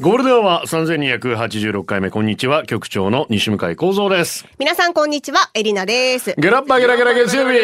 [0.00, 4.46] ゴールデンは3286回目、こんにちは、局長の西向井幸三です。
[4.56, 6.36] 皆さんこんにちは、エリナです。
[6.38, 7.58] ゲラッパゲラゲラ月曜日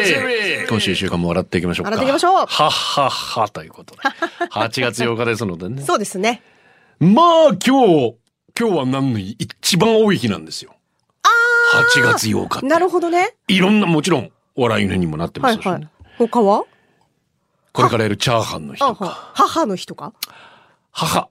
[0.67, 1.91] 今週一週間も笑っていきましょうか。
[1.91, 4.01] 笑っていきましょうはっはっはということで。
[4.51, 5.81] 8月8日ですのでね。
[5.83, 6.41] そうですね。
[6.99, 8.15] まあ今日、
[8.59, 10.75] 今日は何の日一番多い日なんですよ。
[11.95, 12.67] 8月8日って。
[12.67, 13.33] なるほどね。
[13.47, 15.71] いろんな、もちろん、お笑いの日にもなってますしね。
[15.71, 15.89] はいはい。
[16.17, 16.65] 他は？
[17.71, 20.11] これからやるチャーハンの日あとか、は母の日とか？
[20.91, 21.29] 母、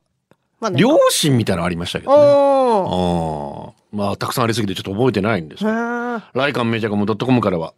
[0.71, 3.75] まあ両親みたいなのありましたけどね。
[3.93, 5.71] まあ、たくさんありすぎてちょっと覚えてないんですけど。
[5.71, 7.75] ライカンメジャコムドットコムからは、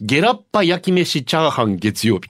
[0.00, 2.28] ゲラッパ焼き飯チャーハン月曜日。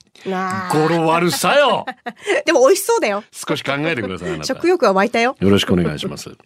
[0.72, 1.86] 語呂悪さよ
[2.46, 3.22] でも美味しそうだよ。
[3.30, 4.44] 少し考えてください。
[4.44, 5.36] 食欲は湧いたよ。
[5.40, 6.24] よろしくお願いします。
[6.30, 6.36] 昨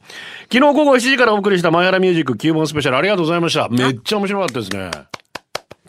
[0.51, 3.69] 日午後7時からお送りしたマヤラミュージック9本スペシャルありがとうございました。
[3.71, 4.91] めっちゃ面白かったですね。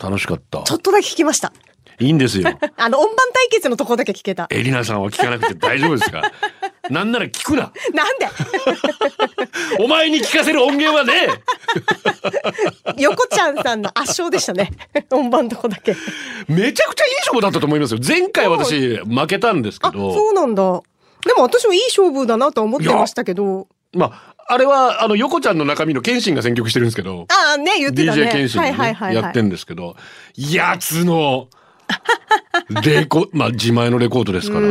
[0.01, 0.63] 楽しかった。
[0.63, 1.51] ちょっとだけ聞きました。
[1.99, 2.49] いいんですよ。
[2.77, 4.47] あの、音盤対決のとこだけ聞けた。
[4.51, 6.21] エリナさんは聞かなくて大丈夫ですか？
[6.89, 7.71] なんなら聞くな。
[7.93, 8.27] なんで？
[9.83, 11.27] お前に聞かせる音源はね
[12.97, 14.71] 横ちゃんさんの圧勝でしたね。
[15.11, 15.95] 音盤のとこだけ。
[16.47, 17.99] めちゃくちゃいい勝負だったと思いますよ。
[18.05, 20.13] 前回私負けたんですけあ、ど。
[20.13, 20.81] そうなんだ。
[21.25, 23.67] でも私もいい勝負だなとは思ってましたけど。
[23.93, 27.25] まあ、あれは、あの、横ちゃんの中身の謙信が選曲してるんですけど。
[27.29, 28.23] ああ、ね、言ってたね。
[28.23, 29.15] DJ 謙信ねいはいはい、はい。
[29.23, 29.95] やってんですけど、
[30.35, 31.47] やつの、
[32.83, 34.69] レコ、 まあ自前のレコードですから、う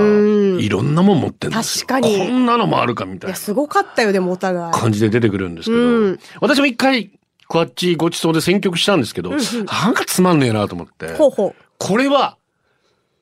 [0.57, 1.87] んいろんなもん持ってんですよ。
[1.87, 4.73] 確かにこんなのもあるかみたいいや、なすごかったよ、でもお互い。
[4.73, 7.11] 感じで出てくるんですけど、うん私も一回、
[7.49, 12.37] クワッチごちそうで選曲したんですけど、なんかつまんねえなと思って、ほうほこれは、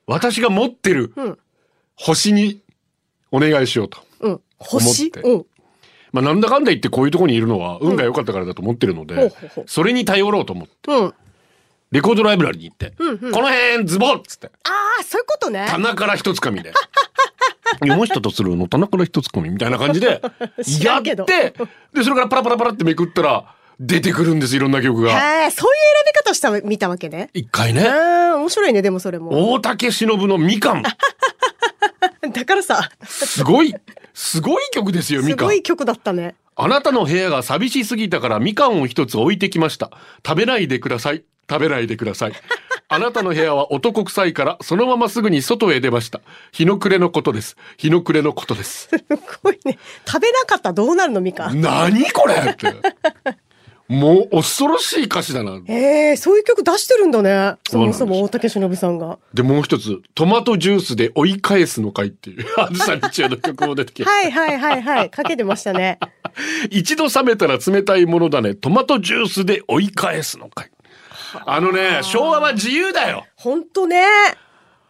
[0.07, 1.37] 私が持ってるうん
[1.97, 2.59] 星に
[3.31, 3.99] お願いしようと。
[4.19, 4.27] う。
[4.27, 4.41] うん。
[4.59, 5.11] 星？
[5.13, 5.45] 思ってうん。
[6.11, 9.33] まあなんだかんだ言ってこういうところにいるのは運が良かったからだと思ってるので、
[9.65, 11.13] それに頼ろうと思って、うん。
[11.91, 13.03] レコードライブラリに行って、こ
[13.41, 14.69] の辺ズボンっつって、あ
[14.99, 15.65] あ、そういうことね。
[15.69, 16.73] 棚から一つかみで。
[17.79, 18.67] 読む人とするの？
[18.67, 20.21] 棚から一つかみみたいな感じで、
[20.63, 25.11] 知やって、で、それからパラパラパラってめくったら、出てくるんです、いろんな曲が。
[25.11, 25.75] へえ、そういう
[26.05, 27.29] 選び方した、見たわけね。
[27.33, 29.53] 一回ね、面白いね、でもそれも。
[29.53, 30.83] 大竹しのぶのみかん。
[32.33, 33.73] だからさ、すごい、
[34.13, 35.53] すごい曲ですよ、みかんすご。
[35.53, 36.35] い曲だったね。
[36.55, 39.91] あなたの部屋が寂しすぎたからみかんを一つ置いてきました。
[40.25, 41.25] 食べないでください。
[41.49, 42.33] 食べないでください。
[42.87, 46.21] あなたの部屋は男臭いからそのまますぐに外へ出ました。
[46.51, 47.57] 日の暮れのことです。
[47.77, 48.89] 日の暮れのことです。
[48.89, 49.05] す
[49.43, 49.79] ごいね。
[50.05, 51.61] 食べなかったらどうなるの、みかん。
[51.61, 52.73] 何これって。
[53.87, 55.61] もう恐ろしい歌詞だな。
[55.67, 57.57] ええ、そういう曲出してるんだね。
[57.69, 59.19] そもそも大竹しのぶさんが。
[59.33, 64.09] で、もう一つ、トマトジュースで追い返すのかいっていう、 あずさみちやの曲も出てきて。
[64.09, 65.09] はいはいはいはい。
[65.11, 65.99] かけてましたね。
[66.71, 68.55] 一度冷めたら冷たいものだね。
[68.55, 70.71] トマトジュースで追い返すのかい。
[71.45, 73.25] あのね、昭和は自由だよ。
[73.35, 74.05] ほんとね。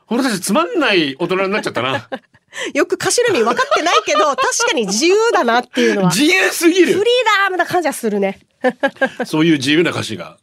[0.09, 2.07] 俺たちつまんない大人になっちゃったな。
[2.73, 6.09] よく歌詞の意味分かってないけど、確かに自由だなっていうのは。
[6.09, 7.03] フ自由すぎるリー
[7.49, 8.39] ダーな感じはするね。
[9.25, 10.37] そういう自由な歌詞が、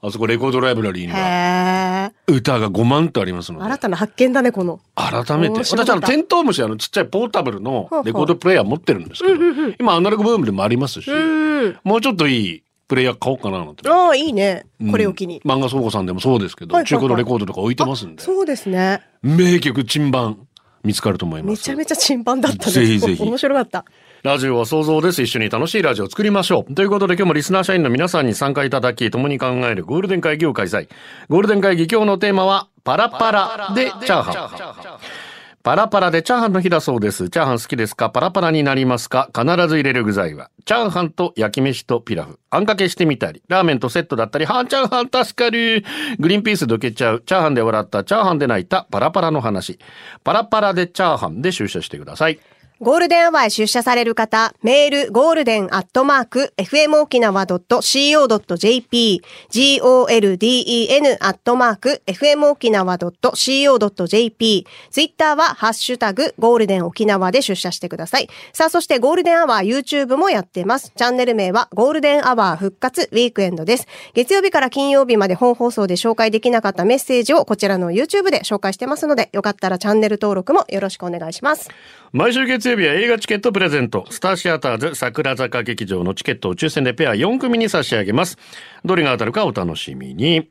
[0.00, 2.12] あそこレコードライブラリーには。
[2.26, 4.80] 歌が5万とありますので、新たな発見だね、この。
[4.96, 5.60] 改めて。
[5.60, 9.34] 私あの、テントウムシあのちっちゃいポータブルのレコードプレイヤー持ってるんですけど、
[9.78, 11.78] 今アナログブームでもありますし、うん。
[11.84, 13.88] もうちょっといいプレイヤー買おうかななんて。
[13.88, 14.66] ああ、いいね。
[14.90, 15.40] これを機に。
[15.44, 19.00] 漫画倉庫さんでもそうですけど、はい中古のレコードとか置いてますんで、そうですね。
[19.22, 20.46] 名曲珍版
[20.84, 21.50] 見つかると思います。
[21.50, 22.72] めちゃめちゃチンパンだったね。
[22.72, 23.84] ぜひぜひ面白かった。
[24.22, 25.22] ラジオは想像です。
[25.22, 26.74] 一緒に楽しいラジオを作りましょう。
[26.74, 30.88] ということで今日もリスナー社員の皆さんに参加いただき、共に考えるゴールデン会議を開催。
[31.28, 35.23] ゴールデン会議今日のテーマは、パラパラでチャーハン。
[35.64, 37.30] パラパラでチャーハンの日だそうです。
[37.30, 38.10] チャーハン好きですか？
[38.10, 39.30] パラパラになりますか？
[39.34, 42.38] 必ず入れる具材は、チャーハンと焼き飯とピラフ。
[42.50, 45.82] あんかけしてみたり、ラーメンとセットだったり、はんチャーハン助かる。
[46.18, 47.22] グリーンピースどけちゃう。
[47.24, 49.78] チャーハンで笑った、チャーハンで泣いた、パラパラの話。
[50.22, 52.38] パラパラでチャーハンで出社してください。
[52.84, 59.22] ゴールデンアワーへ出社される方、メール、 golden アットマーク、fmokinawa.co.jp、
[59.80, 68.28] golden アットマーク、fmokinawa.co.jp、ツイッターは、ハッシュタグ、ゴールデン沖縄で出社してください。
[68.52, 70.92] さあ、そしてゴールデンアワー YouTube もやってます。
[70.94, 73.86] チャンネル名は、ゴールデンアワー復活ウィークエンドです。
[74.12, 81.70] 月曜日から金曜日まで本放送で紹介できなかったメッセージをこちらの YouTube で紹介してますので、よかったらチャンネル登録もよろしくお願いします。
[82.14, 84.06] 毎週月曜曜日は映画チケットプレゼント。
[84.08, 88.38] スターシアターズ桜坂劇場のチケットを抽選でペア4組に差し上げます。
[88.84, 90.48] どれが当たるかお楽しみに。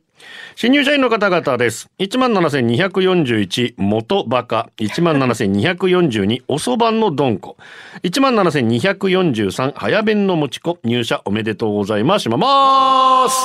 [0.56, 1.88] 新入社員の方々です。
[2.00, 4.68] 17,241元バカ。
[4.76, 7.56] 17,242おそばのどんこ。
[8.02, 10.78] 17,243早弁のもちこ。
[10.84, 12.24] 入社おめでとうございます。
[12.24, 13.36] しまます。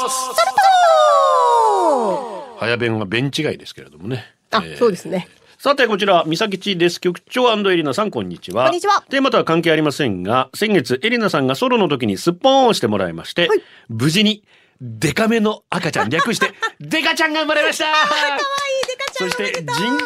[2.60, 4.26] 早弁は弁違いですけれどもね。
[4.52, 5.30] あ、えーそうですね。
[5.62, 7.02] さてこちら三崎地です。
[7.02, 8.68] 局長エリナさんこんにちは。
[8.68, 9.04] こんにちは。
[9.10, 13.62] テーマとは関係ありませんが先月エリナさんがソロの時にすっぽーんをしてもらいまして、はい。
[13.90, 14.46] 無事に
[14.80, 17.92] デカめの赤ちゃん略して デカちゃんが生まれました。
[17.92, 19.98] かわいいデカちゃんそして陣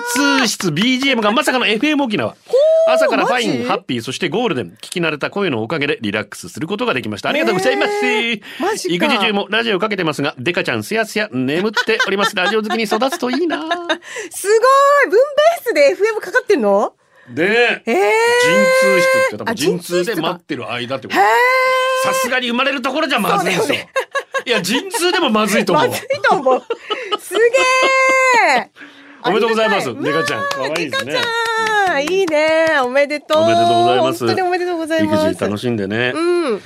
[0.42, 2.36] 痛室 BGM がまさかの FM 沖縄
[2.88, 7.30] 朝からファインハッピーそしてゴールデン聞き慣れた声のおかげでリラックスすることができました。
[7.30, 7.92] ありがとうございます、
[8.60, 9.06] マジか。
[9.08, 12.36] 育児中もラジオかけてますがデカちゃんすやすや眠っております。
[12.38, 13.58] ラジオ好きに育つといいな。
[13.64, 15.10] すごい！
[15.10, 16.94] 分ベースで FM かかってんの？
[17.30, 18.14] でええ
[18.44, 21.20] 陣痛室って多分あ陣痛で待ってる間ってこと。
[22.04, 23.74] さすがに生まれるところじゃまずいんですよ。
[23.74, 23.88] そうだよ
[24.46, 25.88] いや陣痛でもまずいと思う。
[25.88, 26.62] まずいと思う。
[27.22, 27.50] すげえ
[29.26, 31.44] おめでとうございますデカちゃん可愛いですねデカちゃん
[32.02, 32.68] いいね。
[32.84, 33.44] おめでとう。
[33.44, 35.26] おめでとうございます本当におめでとうございます。
[35.28, 36.60] 育児楽しんでね、うん。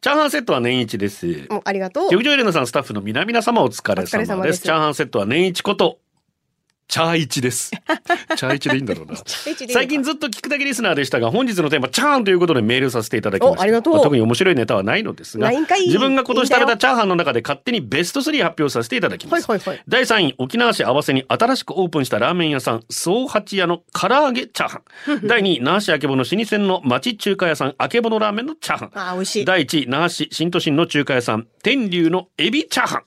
[0.00, 1.26] チャーハンセットは年一です
[1.64, 2.10] ありがとう。
[2.10, 5.98] 局長エレナさんスタッフの皆々様お疲れ様ですチャーハンセットは年一こと
[6.88, 7.70] チャーイチです。
[8.36, 9.16] チャーイチでいいんだろうな。
[9.24, 13.60] 最近ずっと聞くだけリスナーでしたが、本日のテーマ、チャーハンということでメールさせていただきました。
[13.60, 19.50] おありがとうま特に面白いネタはないのですが、自分が今年食べたチャーハンの中で勝手にベスト3発表させていただきます。
[19.50, 24.82] はいはいはい第3位、沖縄市合わせに新しくオープンしたラーメン屋さん、総八屋の唐揚げチャーハ
[25.12, 25.26] ン。
[25.26, 28.90] 第2位、那覇市あけぼの老舗の町中華屋さん、あけぼのラーメンのチャーハン。
[28.94, 33.02] あー美味しい第1位、那覇市新都心の中華屋さん、天竜のエビチャーハン。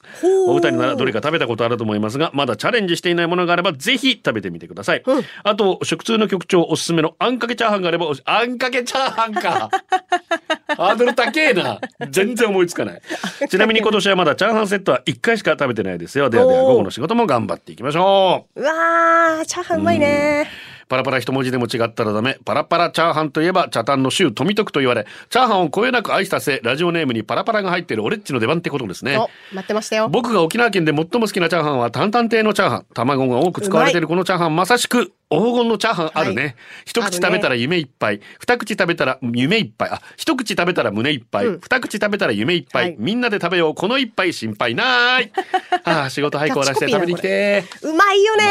[0.47, 5.03] お二人ならどれか食べたことあると思いますが、まだチャレンジしていないものがあれば、ぜひ食べてみてください。
[5.43, 9.69] あと、食通の局長おすすめのあんかけチャーハンがあれば、あんかけチャーハンか。
[10.77, 11.79] ハードル高えな。
[12.09, 13.01] 全然思いつかない。
[13.49, 16.29] ちなみに今年はまだチャーハンセットは1回しか食べてないですよ。
[16.29, 18.61] ではでは、午後の仕事も頑張っていきましょう。
[18.61, 20.47] うわー、チャーハンうまいね。
[20.87, 22.37] パラパラ一文字でも違ったらダメ。
[22.45, 29.17] パラパラチャーハンといえば、茶炭の州富徳と言われ、チャーハンをこよなく愛したせい、ラジオネームにパラパラが入っているオレッチの出番ってことですね。
[29.17, 30.07] お、待ってましたよ。
[30.09, 32.85] 僕が沖縄県で最も好きなチャーハンは担々亭のチャーハン。
[32.93, 36.41] 卵が多く使われているこのチャーハン、まさしく黄金のチャーハンあるね。
[36.41, 36.55] はい
[36.85, 38.21] 一口食べたら夢いっぱい。
[38.39, 39.89] 二口食べたら夢いっぱい。
[39.89, 41.47] あ、一口食べたら胸いっぱい。
[41.47, 42.85] うん二口食べたら夢いっぱい。
[42.85, 43.75] はいみんなで食べよう。
[43.75, 45.31] この一杯心配ない。
[45.83, 47.65] ああ、仕事早く終わらせて食べに来て。
[47.81, 48.45] うまいよね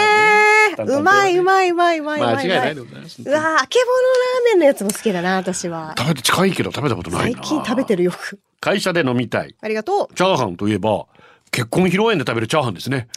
[0.76, 3.22] まあねうまいうまいうまいうまい間違いないでございます。
[3.22, 5.94] うわー、あけぼのラーメンのやつも好きだな、私は。
[5.98, 7.40] 食べて近いけど食べたことない最な。
[7.40, 8.38] 近食べてるよく。
[8.60, 9.54] 会社で飲みたい。
[9.60, 10.14] ありがとう。
[10.14, 11.06] チャーハンといえば、
[11.50, 13.08] 結婚披露宴で食べるチャーハンですね。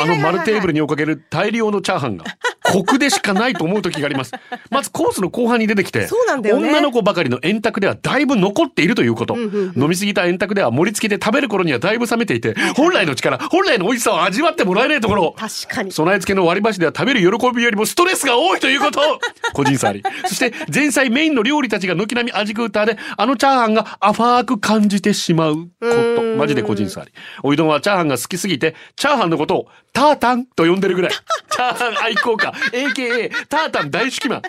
[0.00, 2.24] あの丸テーブルに置かける大量のチャーハンが、
[2.72, 4.32] コクでしかないと思う時があります。
[4.70, 9.36] まずコースの後半に出てきて、ね女の子ばかりの円卓ではだいぶ残っているということ。
[9.36, 15.34] 飲みすぎた円卓では盛り付けて食べる頃にはだいぶ冷めていて、本来の力、本来の美味しさを味わってもらえないところ。
[15.36, 15.92] 確かに。
[15.92, 19.00] 備え付けの割り箸では食べる喜びよりもストレスが多いということ
[19.52, 20.02] 個人差あり。
[20.26, 25.68] そして前菜メインの料理たちが軒並み味食うたで、あのチャーハンが浅く感じてしまうこ
[26.16, 26.22] と。
[26.36, 27.12] マジで個人差あり。
[27.42, 31.12] おいどんはチャーハンが好きすぎて、チャーハンのことをタータンと呼んでるぐらい。
[31.12, 34.42] チャーハン愛好家、AKA タータン大好きマン。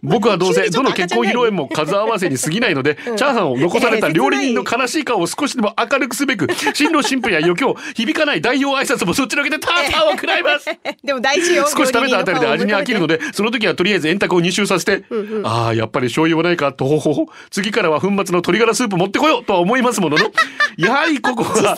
[0.00, 10.66] 僕はどうせどの結婚披露宴も数合わせに過ぎないので、チャーハンを残された料理人の悲しい顔を少しでも明るくすべく、新郎新婦や余興、響かない代表挨拶もそっちのけでタータンを食らいます。
[11.02, 11.66] でも大事よ。
[11.66, 15.04] 少し食べたあたりで味に飽きるので、その時はとりあえず円卓を2周させて、
[15.42, 17.26] ああ、やっぱり醤油もないか、とほほほ。
[17.50, 20.30] 次からは粉末の鶏ガラスープ持ってこようとは思いますものの、
[20.76, 21.76] やはりここは、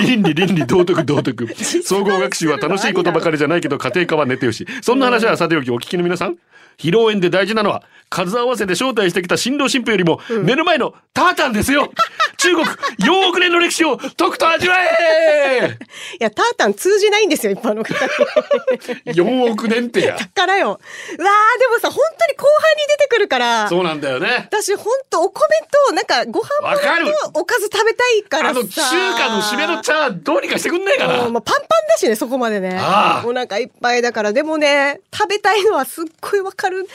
[0.00, 1.48] 倫理倫理道徳道徳。
[1.82, 4.66] 総合学習は楽しいことばかりじゃないけど、家庭科は寝てよし。
[4.82, 6.36] そんな話はさておきお聞きの皆さん、
[6.78, 11.92] 披露宴で大事なのは、数合わせで招待してきた新郎新婦よりも、目の前のタータンですよ
[12.38, 15.76] 中国4億年の歴史をとくと味わえ
[16.18, 19.12] いや、タータン通じないんですよ、一般の方に。
[19.12, 20.16] !4 億年ってや。
[20.16, 20.68] だからよ。
[20.68, 23.68] うわー、でもさ、本当に後半に出てくるから。
[23.68, 24.48] そうなんだよね。
[24.50, 25.48] 私、本当お米
[25.88, 28.60] と、なんか、ご飯わかる物とおかず食べたいからさ。
[28.60, 28.80] あの中
[29.18, 32.76] 華の締めのチャーどうにかしてくんないかなもうパンパンだしね、そこまでね。
[33.24, 34.32] お腹いっぱいだから。
[34.32, 36.86] でもね、食べたいのはすっごいわかる。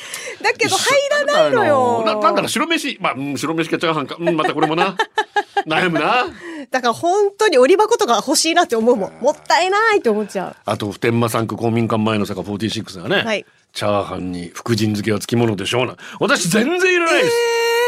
[0.42, 2.04] だけど入らないのよ。
[2.06, 2.50] ななんだろう。
[2.50, 2.98] 白飯。
[3.00, 4.96] まあ、うん、白飯かチャーハンか、うん、 またこれもな。
[5.66, 6.28] 悩むな。
[6.70, 9.14] だから本当に折り箱とか欲しいなって思うもん。
[9.22, 10.56] もったいないって思っちゃう。
[10.66, 13.46] あと普天間産区公民館前の坂46がね、はい。
[13.74, 15.96] チャーハンに福神漬けはつきものでしょうな。
[16.20, 17.36] 私全然いらないです、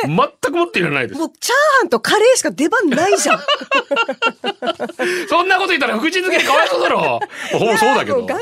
[0.06, 3.40] 全くもっていらないですもうチャーハンとカレーしか出番ないじゃん。
[5.30, 7.20] そんなこと言ったら福神漬けかわいそうだろ
[7.52, 8.40] ほぼそうだけどガン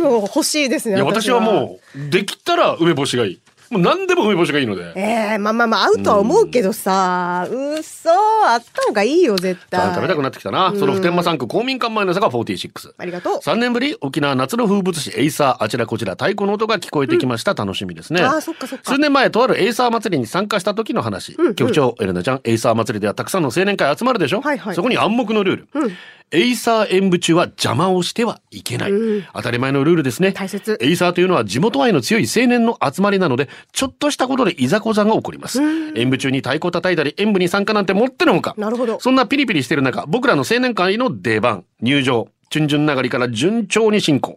[0.00, 0.96] ガンもう欲しいですね。
[0.96, 3.40] いや私はもうできたら梅干しがいい
[3.70, 4.92] もう何でも梅干しがいいので。
[4.94, 9.94] ええまあまあまあ、合うとは思うけどさ、うっそあった方がいいよ、絶対。
[9.94, 10.72] 食べたくなってきたな。
[10.76, 12.94] その普天間産区公民館前の坂46。
[12.96, 13.36] ありがとう。
[13.38, 18.22] 3年ぶり沖縄夏の風物詩エイサーあちらこちら太鼓の音が聞こえてきました、楽しみですね。
[18.22, 18.92] あーそっかそっか。
[18.92, 22.40] 数年前とあるエイサー祭りに参加した時の話、局長エレナちゃん。
[22.44, 24.74] エイサー祭りではたくさんの青年会集まるでしょ、はいはい。
[24.74, 25.92] そこに暗黙のルール、
[26.30, 28.92] エイサー演舞中は邪魔をしてはいけない、
[29.34, 30.32] 当たり前のルールですね。
[30.32, 30.78] 大切。
[30.80, 35.60] エイサーというのは地元愛の強い青年の集まりなのでちょっとしたことでいざこざが起こります。
[35.62, 38.54] 演舞中に太鼓を叩いたり演舞に参加なんてもってのほか。
[38.58, 38.98] なるほど。
[39.00, 44.36] そんなピリピリしてる中、僕らの青年会の出番、入場、順々流りから順調に進行。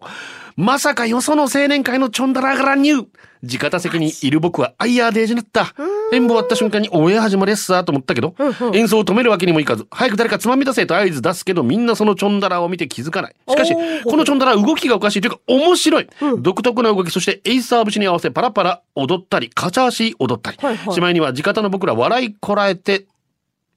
[0.56, 3.08] まさかよその青年会のちょんだらがら入
[3.46, 5.74] 地方席にいる僕はアイヤーデージなった。
[6.14, 8.34] 演舞終わった瞬間におえ始まりっすと思ったけど、
[8.74, 13.36] 演奏を止めるわけにもいかず、早く誰かつまみ出せと合図出すけど、みんなそのちょんだらを見て気づかない。
[13.48, 13.74] しかし
[14.04, 16.08] このちょんだら動きがおかしいというか面白い。
[16.40, 20.58] 独特な動き、そしてエイサー節に合わせパラパラ踊ったり、カチャーシー踊ったり。
[20.62, 23.06] はいはいしまいには地方の僕ら笑いこらえて、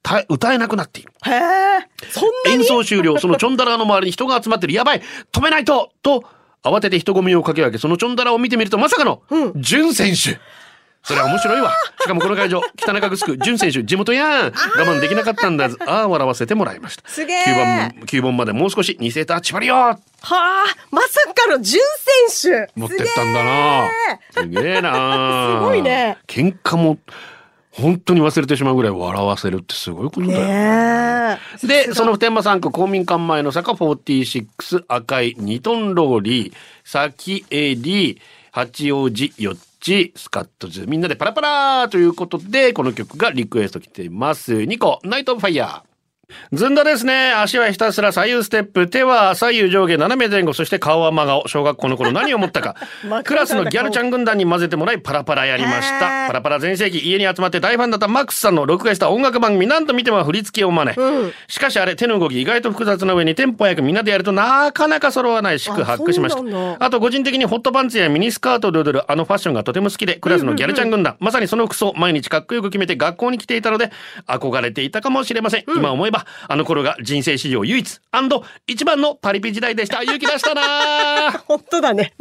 [0.03, 1.11] た歌えなくなっている。
[1.25, 1.39] へえ、
[2.09, 2.61] そんなに？
[2.61, 4.73] 演奏終了、そのちょんだらの周りに人が集まってる。
[4.73, 6.23] やばい止めないとと、
[6.63, 9.21] 慌てて人混みをかけ分け、そのちょんだらを見てみると、まさかの、
[9.55, 10.39] 淳選手
[11.03, 11.71] それは面白いわ。
[12.01, 14.51] しかもこの会場、北中城、淳選手、地元やん我
[14.85, 15.69] 慢できなかったんだ。
[15.85, 17.09] ああ、笑わせてもらいました。
[17.09, 21.81] すげえ9番、9番までもう少し、2セーター縛りよはあ、まさかの準
[22.29, 23.87] 選手持ってったんだな
[24.31, 26.17] すげえなすごいね。
[26.27, 26.99] 喧嘩も、
[27.71, 30.45] 本当に忘れてしまうぐらい笑わせるってすごいことだよ。
[30.45, 31.67] ねえ。
[31.67, 36.53] で、その普天間産区公民館前の坂46赤い2トンローリー、
[36.83, 44.53] 先襟、八王子4チ、スカットズ、みんなでパラパラということで、この曲がリクエスト来ています。
[44.53, 45.90] 2個、ナイトオブファイヤー。
[46.51, 47.33] ずんだですね。
[47.33, 51.47] 足はひたすら左右ステップ、手は左右上下斜め前後、そして顔は真顔。
[51.47, 52.75] 小学校の頃何を思ったか。
[53.23, 56.27] クラスのギャルちゃん軍団に混ぜてもらいパラパラやりました。
[56.27, 61.33] パラパラ全盛期、家に集まって大ファンだったマックスさんの録画した音楽番組何度見ても振り付けを真似。
[61.47, 66.85] しかしあれ手の動き意外と複雑な上にテンポ早くみんなでやるとなかなか揃わないしくあ発掘しました。
[66.85, 73.91] あと個人的にホットパンツやミニスカートで踊るあのファッションがとても好きで、クラスのギャルちゃん軍団、まさにその服装、毎日かっこよく決めて学校に来ていたので、
[74.27, 75.63] 憧れていたかもしれません。
[75.75, 77.99] 今思えば、あの頃が人生史上唯一、
[78.67, 80.03] 一番のパリピ時代でした。
[80.03, 82.13] 勇気出したなー 本当だね。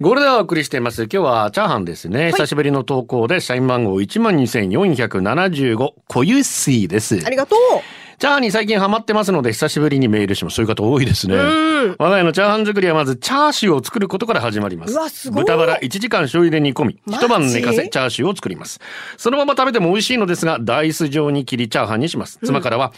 [0.00, 1.02] ゴールデンをお送りしています。
[1.04, 2.30] 今日はチャーハンですね。
[2.30, 7.20] 久しぶりの投稿で、社員番号12,475、小湯水です。
[7.26, 7.58] ありがとう。
[8.18, 10.56] チャーハンに最近ハマってますので、久しぶりにメールします。
[10.56, 11.36] そういう方多いですね。
[11.36, 11.38] ん
[11.98, 14.92] 我が家のチャーハン作りはまず、チャーシューを作ることから始まります。
[14.92, 18.80] うわすごい豚バラ1時間醤油で煮込み、一晩寝かせ、チャーシューを作ります。
[19.16, 22.40] そのまま食べても美味しいのですが、ダイス状に切りチャーハンにします。
[22.44, 22.92] 妻からは、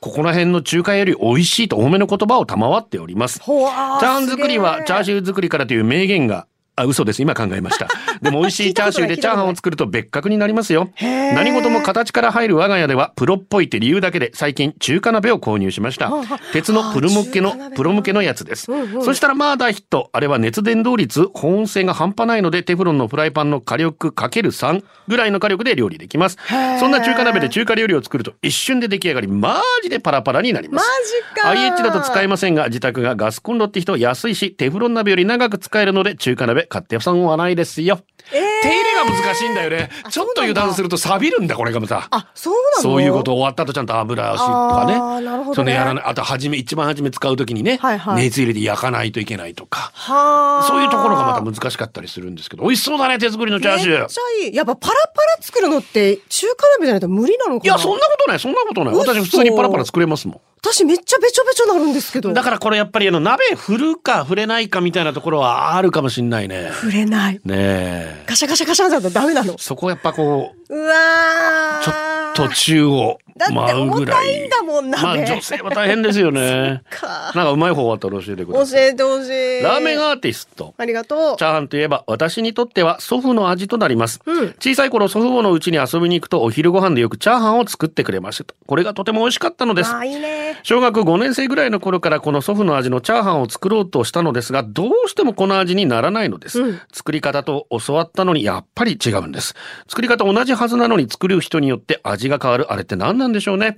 [0.00, 3.38] ここら辺の中華より美味しいと多めの言葉を賜っております。
[3.38, 7.22] チャーハン作りはチャーシュー作りからという名言が、あ、嘘です。
[7.22, 7.88] 今考えました。
[8.20, 10.90] でも美味しいチャーシューでチャーハンを作ると別格になりますよ。
[11.00, 16.12] ー何事も形から入る我が家ではプロっぽいって理由だけで最近中華鍋を購入しました。
[16.52, 18.66] 鉄のプロ向けのプロ向けのやつです。
[19.02, 20.10] そしたらまあ大ヒット。
[20.12, 26.36] あれは熱伝導率、保温性が半端ないのでテフロンのフライパンの火力かける3ぐらいの火力で料理できます。
[26.78, 30.86] そんな中華鍋で中華料理を作ると一瞬で出来上がり、マジでパラパラになります。
[30.86, 38.00] マジか IH だと使えませんが、自宅がガスコンロって人安いし、テフロン鍋より長く使えるので、中華鍋買って損はないですよ。
[38.30, 39.88] 手入れが難しいんだよね。
[40.10, 42.08] ちょっと油断すると錆びるんだ、これがまた。
[42.10, 45.24] あ、そうなのそういうこと終わった後ちゃんと油足とかね。
[45.24, 46.04] なるほどねそのやらない。
[46.04, 49.92] あと、はじめ、一番初め使うときにね、はいはい熱入れて焼かないといけないとか。
[49.94, 50.64] はあ。
[50.66, 54.18] そういうところがまた難しかったりするんですけど、美味しそうだね、手作りのチャーシューめっち。
[54.18, 54.54] ゃいい。
[54.56, 57.74] やっぱパラパラ作るのって中華鍋じゃないと無理なのかな？
[57.74, 58.94] いや、そんなことない、そんなことない。
[58.94, 60.40] 嘘私普通にパラパラ作れますもん。
[60.72, 62.32] 私めっちゃべちょべちょなるんですけど。
[62.32, 66.70] だからこれやっぱりあの鍋振るか振れないかみたいなところはあるかもしんないね。
[66.72, 67.34] 触れない。
[67.34, 68.24] ねえ。
[68.26, 69.56] ガシャガシャガシャだとダメなの。
[69.58, 73.74] そこやっぱこう、うわーちょっと宙をだって。
[73.74, 76.82] 重たいんだもん鍋まあ女性は大変ですよね。
[76.90, 78.88] かなんかうまい方あったら教えてくだ教さい。
[78.88, 79.62] えてほしい。
[79.62, 80.74] ラーメンアーティスト。
[80.76, 81.44] ありがとうチ。
[81.44, 90.58] ャーハンといえば私にとっては祖父の味となります、うん小さい頃祖父母の家に遊びに行くとお昼ご飯でよくチャーハンを作ってくれましたこれがとても美味しかったのですいいね。
[90.62, 99.54] 小学5年生ぐらいの頃からこの祖父の味のチャーハンを作ろうとしたのですがどうしてもこの味にならないのです、うん作り方と教わったのにやっぱり違うんです
[99.86, 103.76] 作り方同じはずなのに作る人によって味が変わるあれって何なんなんでしょうね。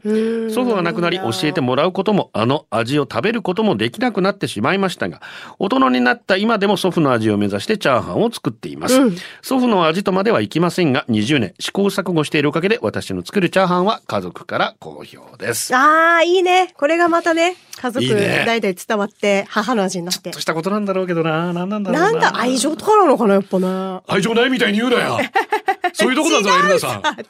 [0.51, 5.23] 祖父が亡くなり教えてもらうことも、あの味を食べることもできなくなってしまいましたが、
[5.59, 8.99] 大人になった今でも祖父の味を目指してチャーハンを作っています。
[9.43, 15.75] 祖父の味とまではいきませんが、20年試行錯誤しているおかげで私の作るチャーハンは家族から好評です。
[15.75, 16.75] ああ、いいね。
[16.77, 20.41] これがまたね、家族いいね代々伝わって母の味になってと。
[20.41, 22.13] したことなんだろうけどな、なんなんだろうな。
[22.13, 24.03] なんだ、愛情とかなのかな、やっぱな。
[24.09, 25.19] 愛情ないみたいに言うなよ。
[25.95, 27.07] そういうとこだぞ、エリナさん。
[27.07, 27.25] あ、違う。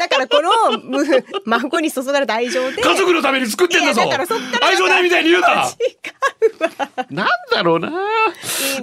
[0.00, 0.53] だからこの、む
[1.44, 2.82] 孫に注がれた愛情で。
[2.82, 4.02] 家族のために作ってんだぞ
[4.62, 5.70] 愛情ないみたいに言うな
[7.10, 7.92] なんだろうな。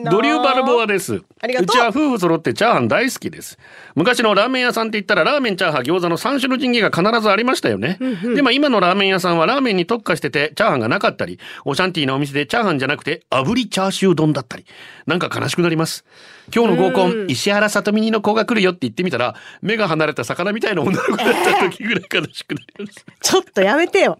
[0.09, 1.21] ドリューバルボアです。
[1.41, 3.57] ありがとううちは夫婦揃ってチャーハン大好きです。
[3.95, 7.97] 昔のラーメン屋さんって言ったらラーメン、チャーハン、餃子の三種の神器が必ずありましたよね。
[8.35, 14.65] でも今のラーメン屋さんはラーメンに特化しててチャーハンがなかったり、オシャンティーのお店でチャーハンじゃなくて炙りチャーシュー丼だったり、
[15.05, 16.05] なんか悲しくなります。
[16.53, 23.05] 今日の合コン、石原さとみにの子が来るよって言ってみたら、目が離れた魚みたいな女の子だった時ぐらい悲しくなります。
[23.21, 24.17] ちょっとやめてよ。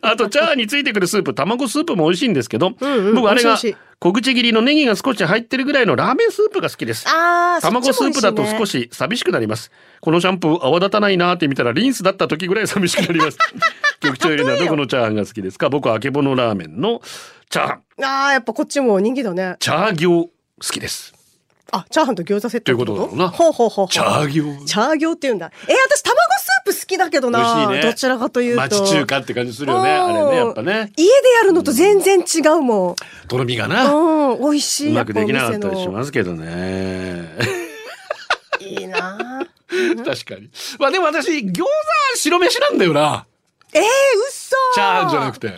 [0.00, 7.06] あと、チャーハンについてくるスープ、卵スープも美味しいんですけど、んうん僕あれが美味しい美味しい小口切りのネギが少し入ってるぐらいのラーメンスープが好きです。
[7.08, 8.70] ああ、卵スープだと少し。
[8.72, 9.70] し寂しくなります。
[10.00, 13.38] このシャンプー泡立たないなーって見たらリンスだった時ぐらい寂しくなります。
[14.02, 15.68] 局長よりはどこのチャーハンが好きですか？
[15.68, 17.00] 僕はあけぼのラーメンの
[17.48, 18.04] チャーハン。
[18.04, 19.54] ああ、やっぱこっちも人気だね。
[19.60, 21.14] チャー餃好きです。
[21.70, 22.72] あ、チャーハンと餃子セットってと？
[22.72, 23.88] いうことだろうなほうほうほう。
[23.88, 24.64] チャー餃。
[24.64, 25.50] チャー餃って言うんだ。
[25.68, 27.70] え、私卵スープ好きだけどな。
[27.70, 28.60] ねどちらかというと。
[28.60, 29.90] 町中華って感じするよね。
[29.90, 30.92] うんあれね、やっぱね。
[30.96, 32.96] 家でやるのと全然違うも
[33.28, 33.70] とろみがん。
[33.70, 33.92] な。
[33.94, 34.90] うん、美味しい。
[34.90, 37.28] うまくできなかったりしますけどね。
[38.60, 39.46] いいな
[40.04, 40.50] 確かに。
[40.78, 41.64] まあでも私、餃子
[42.16, 43.26] 白飯なんだよな。
[43.72, 43.82] えー、
[44.28, 45.54] 嘘チャーハンじゃなくて。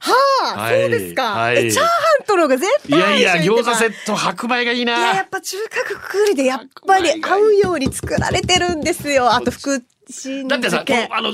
[0.00, 0.14] は
[0.56, 1.32] あ、はいそうですか。
[1.32, 1.90] はいえ、チャーハ
[2.22, 5.28] ンとの方が絶いや対いや、一緒に餃子セット白米がいいいや、やなっ。
[5.28, 9.32] ぱ中華くくりでやっぱり合うように作られてるんですよ。
[9.32, 9.82] あと福
[10.22, 11.32] 神だってさ、あの、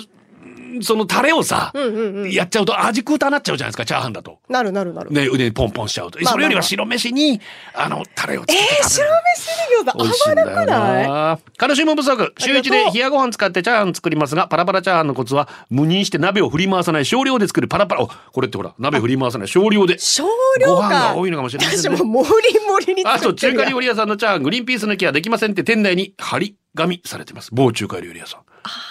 [0.82, 4.38] そのタレをさ、んうんうんやっちゃうと味食うたなっちゃうじゃないですか、チャーハンだと。
[4.48, 5.10] なるなるなる。
[5.10, 6.18] ね、腕にポンポンしちゃうと。
[6.22, 7.40] まあそれよりはまあ白飯に、
[7.74, 8.82] あの、タレをつけてえ。
[8.82, 9.46] 白飯
[9.84, 11.38] で餃子美味しいんだよ合わなくないな。
[11.56, 12.34] カルシウム不足。
[12.38, 18.02] 週一で冷やご飯使ってチャーハン作りますが、パラパラチャーハンのコツは、無にして鍋を振り回さない少量で作るパラパラ。
[18.02, 19.98] おこれってほら、鍋振り回さない少量で。
[19.98, 20.24] 少
[20.60, 20.88] 量か。
[20.88, 22.28] が多いのかもしれませんね私もモリ
[22.66, 27.50] モリにあと、中華料理屋さんのチャーハン、グリーンピース抜きはできませんって店内に張り紙されてます。
[27.52, 28.40] 某中華料理屋さん。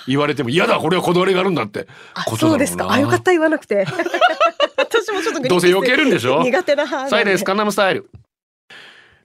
[0.08, 1.88] 言われても、嫌だ、これはこだわりがあるんだって。
[2.13, 2.92] あことだろそうですか。
[2.92, 3.86] あ、よかった言わなくて。
[4.78, 6.41] 私もちょっとどうせ避けるんでしょ？
[6.43, 6.88] 苦手な。
[7.10, 8.10] サイレンスカンナムスタイル。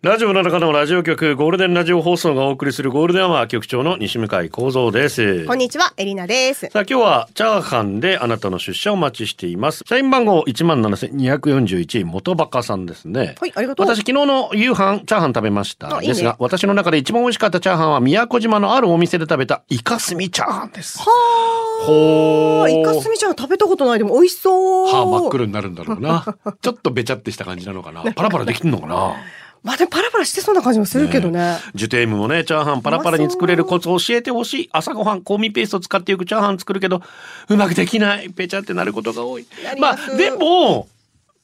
[0.00, 5.44] ラジオの中のラジオ局、ゴールデンラジオ放送がお送りするゴールデンアワー局長の西向井幸三です。
[5.44, 6.68] こんにちは、エリナです。
[6.70, 9.82] さあ今日はチャーハンであなたの出社をお待ちしています。
[9.88, 13.34] 社員番号17,241元バカさんですね。
[13.40, 15.96] はいありがとう私昨日の夕飯チャーハン食べました。
[15.96, 21.00] あいいねですが私の中で一番美味しかったチャーハンは宮古島のあるお店で食べたイカスミチャーハンです。
[21.00, 24.86] ほあ、イカスミちゃん食べたことないでも美味しそう。
[24.92, 26.24] 歯真っ黒になるんだろうな。
[26.62, 28.04] ちょっとべちゃってした感じなのかな。
[28.12, 29.16] パラパラできてんのかな。
[29.62, 31.58] まあでもパラパラしてそうな感じもするけどね。
[31.74, 34.68] ジュテームもね、チャーハンパラパラに作れるコツを教えてほしい。
[34.72, 37.02] 朝ごはん、香味ペースト使ってよくチャーハン作るけど、
[37.48, 38.28] うまくできない。
[38.28, 39.46] べちゃってなることが多い
[39.78, 40.88] まあ、でも、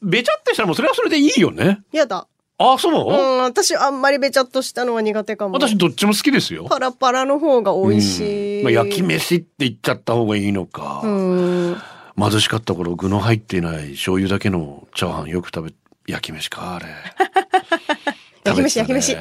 [0.03, 1.83] べちゃってしたらもうそれはそれでいいよね。
[1.93, 2.27] やだ。
[2.57, 5.55] あ、そう、うん、私あんまりべちゃっとしたのは苦手かも。
[5.55, 6.67] 私どっちも好きですよ。
[6.69, 8.63] パラパラの方が美味しい。
[8.63, 11.01] まあ、焼き飯って言っちゃった方がいいのか。
[11.03, 11.77] うん。
[12.17, 15.73] 貧しかった頃、具の入っていない醤油だけのチャーハンよく食べ、
[16.07, 16.87] 焼き飯か、あれ。
[18.45, 19.17] 焼き飯焼き飯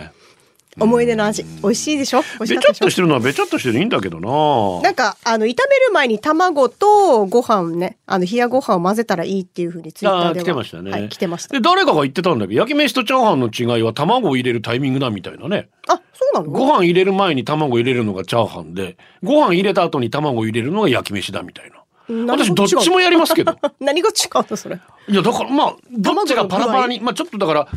[0.80, 1.44] 思い出の味。
[1.62, 2.24] 美味しいでしょ？
[2.40, 4.82] べちゃっとしてるのはべちゃっとしてるいいんだけどな。
[4.82, 10.44] なんか、あの、炒める前に卵とご飯ね、あの、冷やご飯を混ぜたらいいっていうふうにツイッターでは。
[10.44, 10.90] 来てましたね。
[10.90, 11.62] はい、来てましたで、。
[11.62, 15.70] 誰かが言ってたんだけど、焼き飯とチャーハンの違いは卵を入れるタイミングだみたいなね。
[15.88, 16.52] あ、そうなの？
[16.52, 21.84] ご飯入れる前に卵入れるのがチャーハンで、ご飯入れた後に卵入れるのが焼き飯だみたいな。
[22.34, 23.56] 私どっちもやりますけど。
[23.80, 24.80] 何が違うのそれ？
[25.08, 27.68] いや、だからまあ、どっちがパラパラに、まあちょっとだから、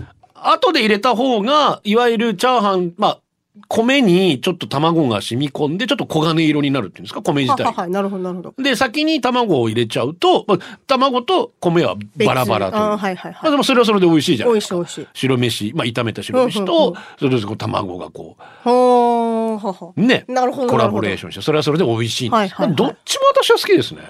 [0.43, 3.21] 後で入れた方が、いわゆるチャーハン、まあ、
[3.69, 7.71] 米にちょっと卵が染み込んで、ちょっと黄金色になるっていうんですか、米自体が。
[7.71, 8.55] はははい、なるほど、なるほど。
[8.59, 14.75] でで、先に卵を入れちゃうと、まあ、卵と米はバラバラとはいはいはいまあでもそれはそれで美味しいじゃないですか。
[14.77, 19.93] 美味しい美味しい白飯、まあ炒めた白飯うんうんとうん、それでこう卵がこほー、はは。
[19.97, 20.25] う、ね。
[20.29, 22.35] なるほどコラボレーションして、それはそれで美味しいんです。
[22.35, 24.03] はいはいはいどっちも私は好きですね。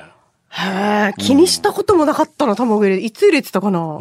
[0.49, 2.99] へえ、気にしたこともなかったな、卵入れ。
[2.99, 4.01] いつ入れてたかな。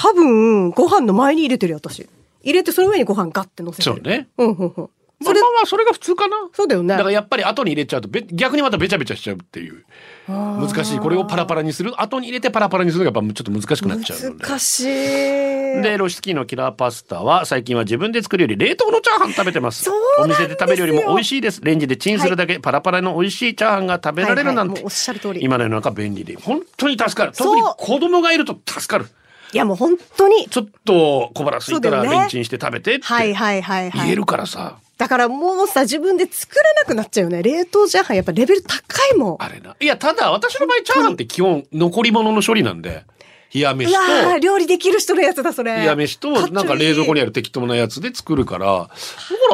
[0.00, 2.08] 多分、ご飯の前に入れてるよ、私。
[2.42, 3.96] 入れて、その上にご飯ガッて乗せてる。
[3.96, 4.28] そうね。
[4.38, 4.90] うん、うん、うん。
[5.22, 6.36] まあまあまあそれが普通かな。
[6.54, 6.88] そうだよね。
[6.88, 9.36] だからやっぱり後に入れちゃうとべ逆にまたべちゃべちゃしちゃう。
[9.36, 9.84] っていう
[10.26, 10.98] 難しい。
[10.98, 11.92] これをパラパラにする。
[12.00, 14.46] 後に入れてパラパラにするのがやっぱちょっと難しくなっちゃうので。
[14.46, 14.86] 難しい。
[14.86, 19.90] でロシスキーのキラーパスタは最近は自分で作るより冷凍のチャーハン食べてます。
[20.18, 21.60] お店で食べるよりも美味しいです。
[21.62, 24.84] レンジでチンするだけ、パラパラの美味しいチャーハンが食べられるなんて、はいはい。
[24.84, 25.44] おっしゃる通り。
[25.44, 27.32] 今の世の中便利で本当に助かる。
[27.32, 29.06] 特に子供がいると助かる
[29.52, 30.48] いやもう本当に。
[30.48, 34.06] ちょっと小腹空いたらレンチンして食べてってはいはいはいはい。
[34.06, 37.42] 言えるからさ、だからもうさ、自分で作れなくなっちゃうよね。
[37.42, 38.76] 冷凍チャーハンやっぱレベル高
[39.12, 39.36] いもん。
[39.40, 43.04] あれないやただ私の場合チャーハンって基本残り物の処理なんで
[43.52, 45.74] 冷や飯と料理できる人のやつだ、それ。
[45.74, 48.90] 冷や飯となんか冷蔵庫にある適当なやつで作るからだか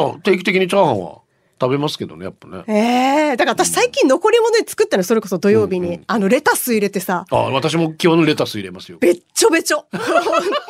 [0.03, 1.21] ら定期的にチャーハンは
[1.61, 6.01] 食べますけどねやっぱねええだから私最近残り物で作ったの、それこそ土曜日に。
[6.07, 9.87] あの、レタス入れてさ、あ私も基本レタス入れますよべっちょべちょ。
[9.93, 10.01] 本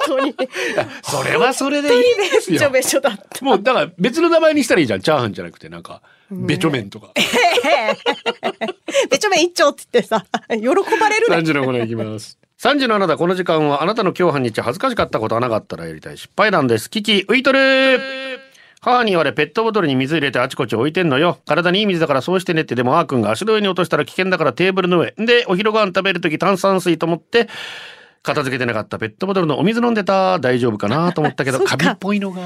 [0.06, 0.34] 当に。
[1.02, 3.44] それはそれでいいですよべっちょべちょだった。
[3.44, 7.12] もうだから別の名前にしたらいいじゃんチャーハンじゃなくてなんかべちょ麺とか
[9.10, 10.66] べちょべ一丁って言ってさ、喜
[10.98, 11.42] ばれるね3。
[11.42, 12.38] 時のコーナーいきます。
[12.60, 16.88] 3時のあなた、この時間はあなたの今日半日恥ずかしかったことはなかったらやりたい失敗談です。
[16.90, 17.98] キキ、浮いとる
[18.80, 21.38] 母に言われペットボトルに水入れてあちこち置いてんのよ。
[21.46, 25.14] 体にいい水だからそうしてねってでもあーくんが足の上に落としたら危険だからテーブルの上。
[25.18, 27.48] で、お昼ご飯食べるとき炭酸水と思って、
[28.22, 30.38] 片付けてなかったペットボトルのお水飲んでた。
[30.38, 32.40] 大丈夫かなと思ったけど、 カビっぽいのが。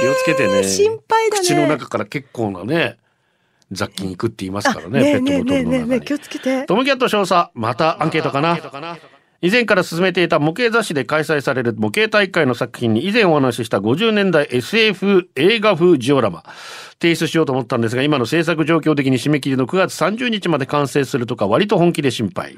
[0.00, 0.62] 気をつけてね。
[0.64, 2.96] 心配だね口の中から結構なね、
[3.72, 6.14] 雑菌いくって言いますからね、ねえペットボトねえねえルの中にねえねえ気。
[6.14, 6.64] をつけて。
[6.66, 8.58] トムキャット少佐、またアンケートかな。
[9.42, 16.44] 以前から進めていた模型雑誌で開催される模型大会の作品に以前お話しした50年代 SF 映画風ジオラマ。
[17.00, 22.54] 提出しようと思ったんですが、今の制作状況的に締め切りの9月30日まで完成するとか割と本気で心配。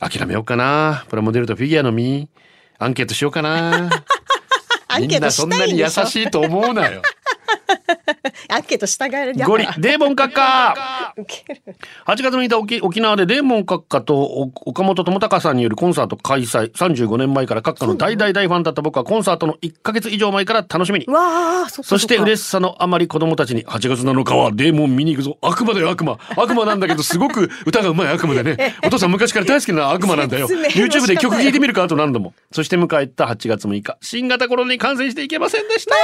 [0.00, 1.04] 諦めようかな。
[1.08, 2.28] プラモデルとフィギュアのみ。
[2.78, 3.90] アンケートしようかな。
[4.98, 7.02] みんなそんなに優しいと思うなよ。
[8.48, 11.14] アンケート従えるゴリ、デーモン閣下。
[11.16, 11.60] ウケる。
[12.06, 16.72] 8月6日沖沖縄でデーモン閣下とお岡本智隆さんによるコンサート開催。
[16.72, 21.06] 35年前から閣下の大大大ファンだった僕はコンサートの1ヶ月以上前から楽しみに。
[21.06, 26.18] うわあ、そそして嬉しさのあまり子供たちに8月7日はデーモン見に行くぞ悪魔だよ悪魔。
[26.36, 28.76] 悪魔なんだけどすごく歌がうまい悪魔でね。
[28.84, 30.48] お父さん昔から大好きな悪魔なんだよ。
[30.48, 32.34] YouTube で曲聴いてみるかあと何度も。
[32.52, 33.96] そして迎えた8月6日。
[34.00, 35.94] 新型コロナに感染していけませんでした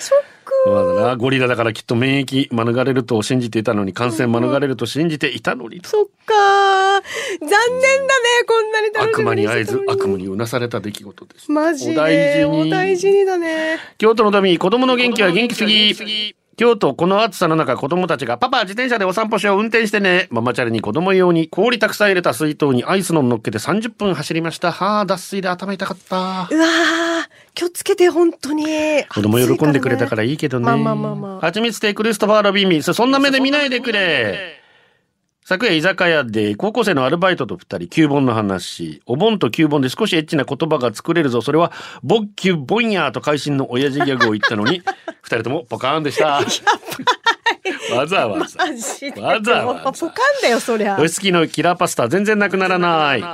[0.00, 0.70] ショック。
[0.70, 7.00] まだなゴリラだからきっと免疫免れると信じていたのに感染免れると信じていたのにとそっかー。
[7.40, 11.50] 残念だね、こんなに楽し悪み魔に会えず悪夢にうなされた出来事です。
[11.50, 11.94] マジで。
[11.94, 13.78] お大事にお大事にだね。
[13.98, 16.36] 京都の民、子供の元気は元気すぎ。
[16.60, 20.28] 京都、この暑さの中、子供たちが、パパ、自転車でお散歩しよう、運転してね。
[20.30, 24.70] ママチャリに子供用に氷たくさん入れた水筒にアイスの乗っけて30分走りました。
[24.70, 26.16] はあ、脱水で頭痛かった。
[26.16, 26.48] うわー、
[27.54, 28.66] 気をつけて、本当に。
[29.08, 30.66] 子供喜んでくれたからいいけどね。
[30.66, 34.59] まあまあまあまあはちみつてクリストファー・ロビンミそんな目で見ないでくれ。
[35.50, 39.02] 昨夜居酒屋で高校生のアルバイトと二人、旧本の話。
[39.04, 41.42] お盆と旧本で少しエッチな言葉が作れるぞ。
[41.42, 41.72] それは、
[42.04, 44.80] ボッキュボンヤーと会心の親父ギャグを言ったのに、
[45.22, 46.38] 二人ともポカーンでした。
[47.92, 48.62] わざわざ。
[49.20, 50.94] わざわざポカンだよ、そりゃ。
[50.94, 53.24] 押し付きのキラーパスタ全然なくならない。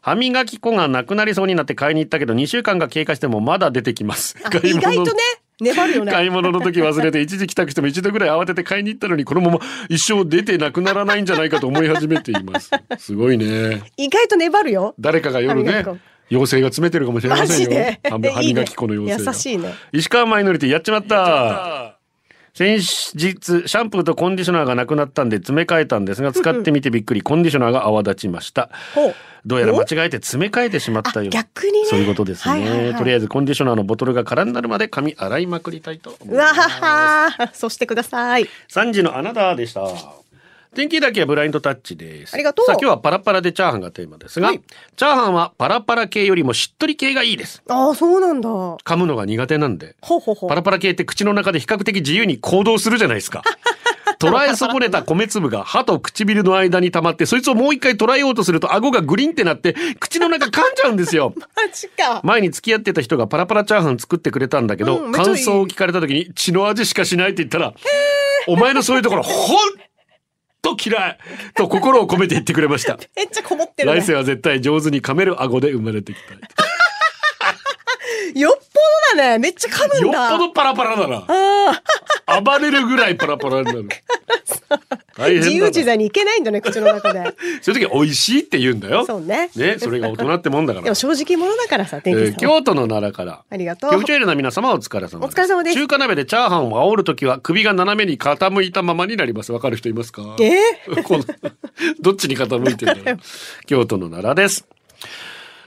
[0.00, 4.36] 歯磨き粉がなくなりそうになって買いに行ったけど2週間が経過してもまだ出てきます。
[4.42, 5.20] あ意外とね、
[5.62, 6.12] 粘るよね。
[6.12, 12.70] 買い物の時忘れて 一時帰宅しても一度ぐらい慌てて買いに行ったのにこのまま一生出てなくならないんじゃないかと思い始めています。
[12.98, 13.82] すごいね。
[13.96, 14.94] 意外と粘るよ。
[14.98, 15.84] 誰かが夜ね
[16.30, 17.98] 妖精が詰めてるかもしれまマせんよ。
[18.04, 19.32] 歯歯磨き粉の妖精が。
[19.32, 19.74] 優しいね。
[19.92, 21.91] 石川マイノリティやっちまった。
[22.54, 28.68] 先日、シャンプーとコンディショナーがなくなったんで詰め替えたんですが、使ってみてびっくり、コンディショナーが泡立ちました。
[29.44, 31.28] どうやら間違えて詰め替えてしまったよ。
[31.28, 36.58] あ逆にねそういうことですね、はいはいはいとりあえずコンディショナーのボトルが空になるまで髪洗いまくりたいと思いうます。
[36.58, 38.48] わははそうしてください。
[38.68, 39.88] 3時のあなたでした。
[40.74, 42.34] 天気だけはブラインドタッチです。
[42.34, 44.62] ありがとうさあ今日はパラパラでチャーハンがテーマですが、はい
[44.96, 47.62] チャーハンはパラパラ系よりもしっとり系がいいです。
[47.68, 48.48] ああ、そうなんだ。
[48.48, 49.88] ほ噛むのが苦手なんで。
[49.88, 50.48] うほうほう。
[50.48, 53.42] パラパラ系って口の中で比較的自由に行動するじゃないですか。
[54.18, 61.34] 捉え損ねた米粒が歯と唇の間に溜まって、そいつをもう一回捉えようとすると顎がグリンってなって、口の中噛んじゃうんですよ。
[61.56, 62.20] マジか。
[62.22, 67.74] 前に付き合ってた人がパラパラチャーハン作ってくれたんだけど、うん感想を聞かれた時に血の味しかしないって言ったら、
[68.46, 69.56] お前のそういうところ、ほん
[70.62, 71.18] と嫌い
[71.54, 72.96] と心を込めて言ってくれました。
[73.16, 74.00] めっちゃこもってる、ね。
[74.00, 76.38] 来世は絶対上手に噛める顎で生まれてきたい。
[78.34, 79.38] よっぽどだね。
[79.38, 80.28] めっちゃ噛むよんだ。
[80.28, 81.24] っぽどパラパラだな。
[81.28, 81.82] あ
[82.26, 82.40] あ。
[82.40, 83.88] 暴れるぐらいパラパラになる。
[85.14, 87.22] 大変だな自由自在にいけないんだね、口の中で。
[87.60, 89.04] そういう時は美味しいって言うんだよ。
[89.04, 89.50] そうね。
[89.54, 90.84] ね、それが大人ってもんだから。
[90.84, 92.38] でも正直者だからさ、天気えーさんは。
[92.58, 93.42] 京都の奈良から。
[93.50, 93.90] ありがとう。
[93.92, 99.52] 局長エレナ皆様お疲れ様お疲れ様です中華鍋でチャーハンを煽るときは首が斜めに傾いたままになります。
[99.52, 100.22] わかる人いますか？
[100.40, 100.52] え
[101.04, 101.24] この
[102.00, 103.20] どっちに傾いてるんだろう
[103.66, 104.66] 京都の奈良です。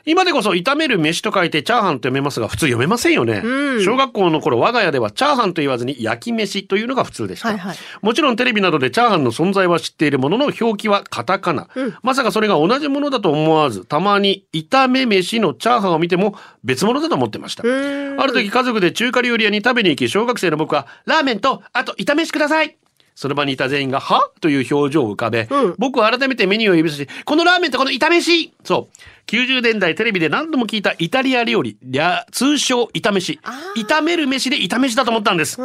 [0.06, 3.42] 今でこそ炒める飯と書いてチャーハンと読めますが普通読めませんよね、
[3.84, 7.78] 小学校の頃我が家ではチャーハンと言わずに焼き飯というのが普通でした、はいはい。
[8.02, 11.68] もちろんテレビなどでチャーハンの存在は知っているものの表記はカタカナ、
[12.04, 17.64] まさかそれが同じものだと思わずたまに炒め飯のチャーハンを見ても別物だと思ってました。
[17.64, 22.78] ある時家族で中華料理屋に食べに行き小学生の僕はラーメンとあと炒飯ください
[23.16, 24.30] その場にいた全員が、は？
[24.42, 25.48] という表情を浮かべ、
[25.78, 28.98] 僕は改めてメニューを指さし、このラーメンとこの炒飯そう。
[29.28, 33.40] 90年代テレビで何度も聞いたイタリア料理、略通称炒飯。
[33.78, 35.58] 炒める飯で炒飯だと思ったんです。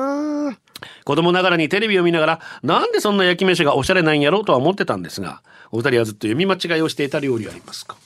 [1.04, 7.96] 子供ながらにテレビを見ながら、なんでそんな焼き飯がおしゃれなんやろうとは思ってたんですが、お二人はずっと読み間違いをしていた料理はありますか？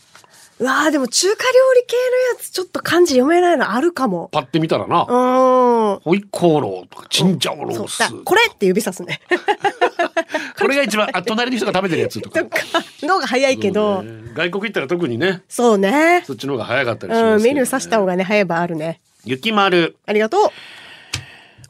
[0.61, 4.29] うわーでも中華料理系のやつちょっと漢字読めないのあるかも。
[4.33, 6.01] パッて見たらな、うーん。
[6.01, 7.99] ホイコーローとか、チンジャオロース。
[7.99, 9.21] だこれって指さすね。
[10.59, 12.39] これが一番、あ、隣の人が食べてるやつとか。
[12.45, 12.59] とか、
[13.03, 16.23] のが早いけど、ね外国行ったら特にね、そうね。
[16.27, 17.33] そっちの方が早かったりしますね。
[17.35, 19.01] うん、メニュー刺した方がね、早い場合あるね。
[19.25, 19.97] 雪丸。
[20.07, 20.41] ありがとう。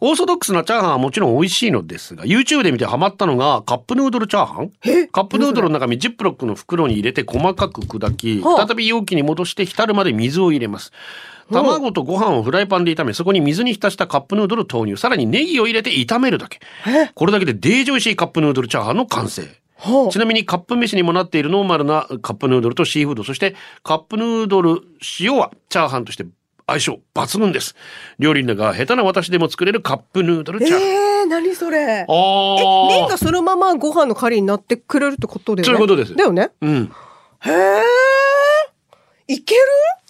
[0.06, 4.70] オーソドックスなチャーハンはもちろん美味しいのですが、YouTube で見てハマったのがカップヌードルチャーハン？
[5.10, 10.92] カップヌードルの中身ジップロックの袋に入れて細かく砕き、再び容器に戻して浸るまで水を入れます。
[11.50, 14.98] 卵とご飯をフライパンで炒め、そこに水に浸したカップヌードルを投入。
[14.98, 16.60] さらにネギを入れて炒めるだけ。
[17.14, 19.42] これだけでデージ美味しいカップヌードルチャーハンの完成。
[20.10, 24.82] ちなみにカップ飯にもなっているノーマルなカップヌードルとシーフード、そしてカップヌードル
[25.18, 26.26] 塩はチャーハンとして
[26.66, 27.74] 相性抜群です。
[28.18, 30.82] 料理人が下手な私でも作れるカップヌードルチャーハン。
[30.82, 31.78] えー、何それ。
[31.78, 35.64] え、あー麺がそのままご飯の代わりになってくれるってことだよね。
[35.66, 36.50] そういうことですだよね。
[36.62, 36.92] うん。
[37.40, 37.82] へえ。
[39.28, 39.60] いける？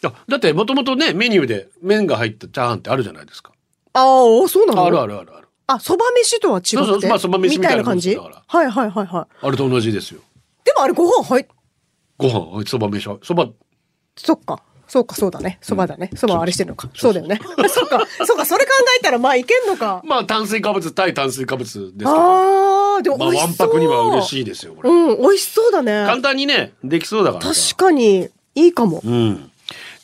[0.04, 3.52] あだってもともとね、メニューで麺が入ったチャーハンってあるじゃないですか。
[3.94, 4.84] ああ、そうなの？
[4.84, 5.48] あるあるあるある。
[5.66, 6.76] あ、そば飯とは違って？
[6.76, 8.30] そうそうまあそば飯みたいな感じは
[8.62, 9.46] いはいはいはい。
[9.46, 10.20] あれと同じですよ。
[10.64, 11.46] でもあれご飯入っ、
[12.18, 13.48] ご飯、そば飯、そば、
[14.16, 14.62] そっか。
[14.88, 15.58] そうか、そうだね。
[15.60, 16.10] そばだね。
[16.14, 16.88] そばあれしてるのか。
[16.94, 17.40] そうだよね。
[17.68, 20.02] そっか、そっか、それ考えたらまあいけんのか。
[20.04, 22.10] まあ炭水化物対炭水化物ですけど。
[22.10, 23.68] ああ、でもまあわん美味しそう。
[23.68, 24.90] ぱくには嬉しいですよ、これ。
[24.90, 26.22] うん、美味しそうだ簡ね。
[26.22, 27.74] 単にね、できそうだからさ。
[27.74, 29.00] 確かに、いいかも。
[29.04, 29.50] うん。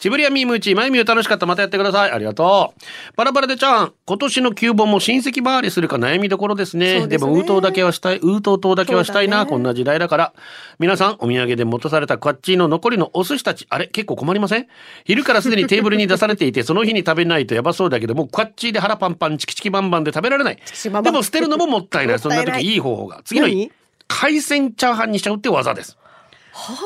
[0.00, 1.44] チブリアミームーチ、マイミュー楽しかった。
[1.44, 2.10] またやってください。
[2.10, 3.14] ありがとう。
[3.16, 3.92] パラパラでチャーハン。
[4.06, 6.86] 今年の旧本も親戚回りするか悩みどころですね。
[6.86, 9.44] ですねでも、ウートウだけはしたい、ウートウ島だけはしたいな。
[9.44, 10.32] ねこんな時代だから。
[10.78, 13.66] 皆さん、お土産で元されたクワッチーの残りのお寿司たち。
[13.68, 13.88] あれ？
[13.88, 14.68] 結構困りません？
[15.04, 20.58] 昼からすでにテーブルに出されていて、 その日に食べないとやばそうだけども、クワッチーで腹パンパン、チキチキバンバンで食べられない。
[21.02, 22.18] でも、捨てるのももったいない。
[22.18, 23.20] そんな時いい方法が。
[23.26, 23.72] 次の日何、
[24.08, 25.98] 海鮮チャーハンにしちゃうって技です。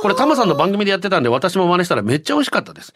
[0.02, 2.94] これタマさんの番組でやってたんで私も真似したらめっちゃ美味しかったです。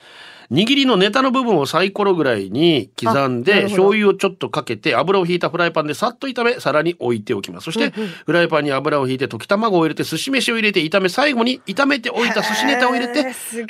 [0.50, 7.64] 握りのネタの部分をサイコロぐらいに刻んで醤油をちょっとかけて油を引いたフライパンでさっと炒め皿に置いておきます。
[7.64, 7.90] そして
[8.24, 13.24] フライパンに油を引いて溶き卵を入れて寿司飯を入れて炒め最後に炒めておいた寿司ネタを入れへて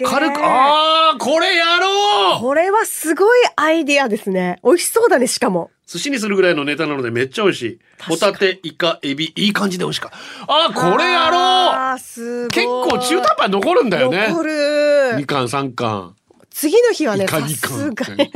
[0.05, 4.61] 軽くあーこれやろうこれはすごいアイディアですね。
[4.63, 5.71] 美味しそうだね、しかも。
[5.89, 7.79] 寿司にするぐらいのネタなのでめっちゃ美味しい。
[8.07, 10.19] ホタテ、イカ、エビ、いい感じで美味しかった。
[10.47, 11.41] あーこれやろう
[11.90, 12.48] あーす。
[12.48, 14.29] 結構中途半端に残るんだよね。
[14.29, 15.27] 残る2。
[15.27, 16.14] 巻3巻。
[16.51, 18.31] 次の日はね、さ2す巻がに。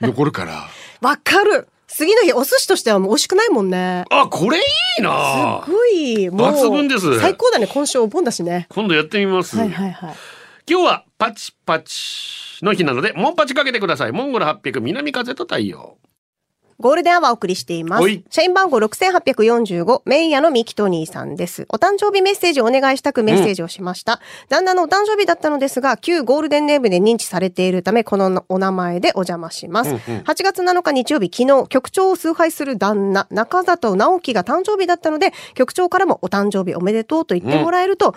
[0.00, 0.68] 残るから。
[1.00, 1.68] わかる。
[1.86, 4.04] 次の日、お寿司としてはもう美味しくないもんね。
[4.10, 4.60] あ、これい
[4.98, 6.50] いなすごい、もう。
[6.50, 8.66] 抜群です最高だね、今週お盆だしね。
[8.70, 9.56] 今度やってみます。
[9.56, 10.14] はいはいはい。
[10.68, 14.12] 今日はパチパチの日なので、モンパチかけてください。
[14.12, 15.96] モンゴル800南風と太陽。
[16.78, 18.22] ゴールデンアワーお送りしていますはい。
[18.28, 21.66] 社員番号6845、メイヤのミキトニーさんです。
[21.70, 24.20] お誕生日メッセージをお願いしたくメッセージをしました。
[24.50, 29.94] 旦那のお誕生日だったのですが、旧ゴールデンネームで認知されているため、このお名前でお邪魔します。
[29.94, 38.14] 8月7日日曜日、昨日、局長を崇拝する旦那、中里直樹が誕生日だったので、局長からもお誕生日おめでとうと言ってもらえると、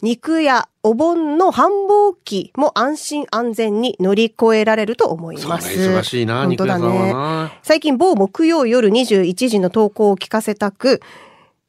[0.00, 5.68] 肉やお盆の繁忙期も安心安全に乗り越えられると思います。
[5.68, 7.12] 忙しいな、本当だね。
[7.12, 7.52] な。
[7.62, 11.00] 最近某木曜夜21時の投稿を聞かせたく、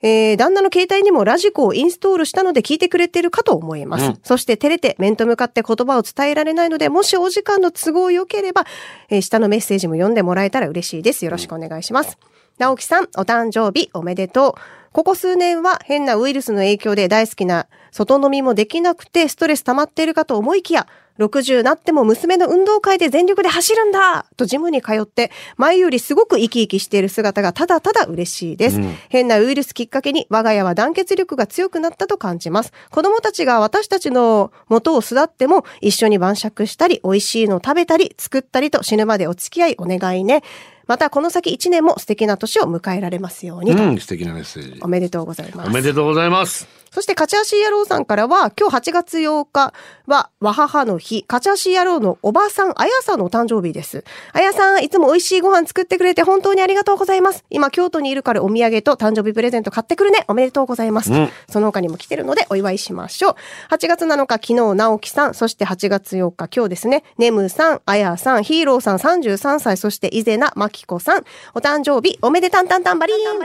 [0.02, 4.06] えー、旦那の携帯にもラジコをインストールしたので聞いてくれてるかと思います。
[4.06, 8.66] うんそして照れて面と向かって言葉を伝えられないので、もしお時間の都合良ければ、
[9.10, 11.26] えー下のメッセージも読んでもらえたら嬉しいです。
[11.26, 12.18] よろしくお願いします。
[12.60, 14.79] 直樹さん、お誕生日おめでとう。
[14.92, 20.88] ここ数年は変なウイルスの影響で大好きな外飲みもできなくてストレス溜まっているかと思いきや、
[21.20, 28.80] 60なっても娘の運動会で全力で走るんだとジムに通って、前よりすごく生き生きしている姿がただただ嬉しいです。
[29.10, 32.72] 変なウイルスきっかけに我が家は団結力が強くなったと感じます。
[32.90, 40.42] 子供たちが私たちの元を巣立っても一緒に晩酌したり、美味しいのを食べたり、作ったりと死ぬまでお付き合いお願いね。
[40.90, 43.84] またこの先1年も素敵な年を迎えられますようにと。
[43.84, 44.88] うん、素敵なメッセージお。
[44.88, 45.70] めでとうございます。
[45.70, 46.79] おめでとうございます。
[46.92, 49.74] そして、カチャシー野郎さんからは、今日8月8日
[50.08, 54.04] は、わ母の日、カチャシー野郎のおばさん、あやさんのお誕生日です。
[54.34, 57.46] あやさん、いつも美味しいご飯作ってくれて本当にありがとうございます。
[57.50, 60.26] 今、京都にいるからお土産と誕生日プレゼント買ってくるね。
[60.28, 61.12] おめでとうございます。
[61.12, 63.36] うんその他にも来てるので、お祝いしましょう。
[63.74, 71.24] 8月7日、昨日、直樹さん、そして8月8日、今日ですね、ネムさん、あやさん、ヒーローさん33歳、そして伊勢名まきこさん、
[71.56, 73.38] お誕生日、おめでたんたんたんばりーん。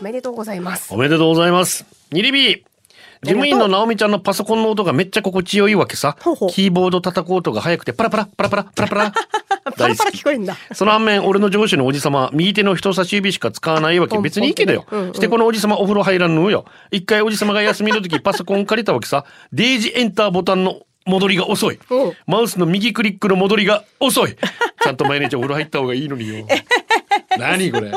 [0.00, 0.92] おめでとうございます。
[0.92, 1.84] おめでとうございます。
[2.10, 2.71] ニリビー。
[3.24, 6.50] 事務員の直美ちゃんのパソコンの音がめっちゃ心地よいわけさほうほう。
[6.50, 9.12] キーボード叩く音が早くてパラパラパラパラパラパラ。
[9.12, 10.56] パラパラ聞こえるんだ。
[10.72, 14.18] その反面、俺の上司のおじさま、右手の人差し指しか使わないわけ。
[14.18, 15.10] 別にいいけどようんう。
[15.10, 16.64] んしてこのおじさまお風呂入らんのよ。
[16.90, 19.24] 一回おじさまが休みの時パソコン借りたわけさ。
[19.52, 21.78] デイジエンターボタンの戻りが遅い。
[22.26, 24.36] マウスの右クリックの戻りが遅い。
[24.82, 26.46] ちゃんと毎日お風呂入った方がいいのによ。
[27.38, 27.92] 何これ。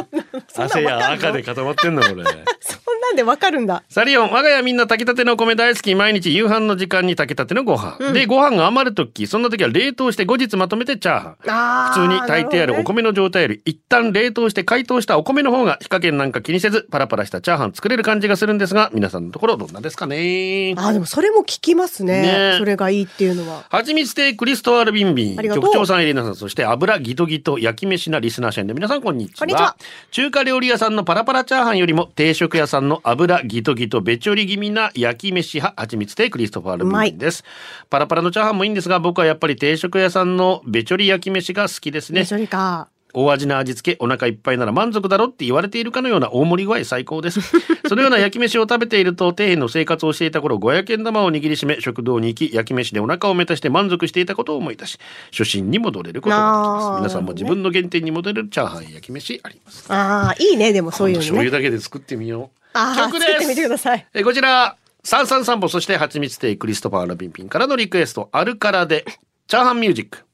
[0.55, 2.23] 汗や赤で固まってんのこれ。
[2.59, 3.83] そんなんでわかるんだ。
[3.89, 5.95] サリオン、我が家みんな炊きたてのお米大好き。
[5.95, 8.13] 毎日夕飯の時間に炊きたてのご飯。
[8.13, 11.35] で、ご飯が余る時、そんな時は冷凍して後日まとめてチャーハン。
[11.47, 22.21] あ普通に炊いてあるお米の状態より一旦冷凍して解凍したお米の方が火加減なんか気にせずパラパラしたチャーハン作れる感じがするんですが皆さんのところどんなですかねあーでもそれも聞きますね。
[22.21, 23.63] ねそれがいいっていうのは。
[23.69, 29.77] はちみつ亭クリストワール・ビンビン局長さんエリナさんそして油ギトギト焼き飯なリスナー社員の皆さんこんににちは。
[30.11, 37.43] 中華料理屋さんのパラパラチャーハンよりも定食屋さんの油ギトギトべちょり気味な焼き飯派はちみつ亭クリストファール・ビンです。
[37.89, 42.21] パラパラのチャーハンもいいんですが僕はやっぱり定食屋さんのべちょり焼き飯が好きですね。
[42.21, 42.89] ね、それか。
[43.15, 47.39] 大味な味付けお腹いっぱいなら満足だろって言われているかのような大盛り具合最高です。
[47.87, 54.99] そのような焼き飯を食べていると底辺の生活をしていた頃500円玉を握りしめ食堂に行き焼き飯でお腹を満たして満足していたことを思い出し
[55.31, 56.35] 初心に戻れること。
[56.35, 61.47] ができます皆さんも自分の原点に戻れるチャーハン焼き飯ありますああ、いいね、でもそういう醤のね。
[61.49, 62.59] 油だけで作ってみよう。
[62.73, 64.05] ああ、曲作ってみてください。
[64.13, 64.75] えこちら。
[65.03, 68.27] 三三三歩そして蜂蜜亭クリストファー・ラビンピンからのリクエスト。
[68.31, 69.05] アルカラで
[69.47, 70.25] チャーハンミュージック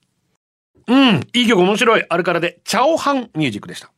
[0.92, 1.28] うん。
[1.34, 2.06] いい曲面白い。
[2.10, 3.92] アルカラでチャーハンミュージックでした。